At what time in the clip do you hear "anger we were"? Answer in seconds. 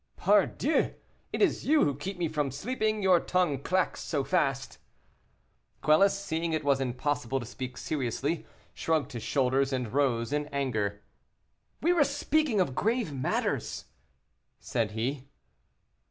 10.47-12.03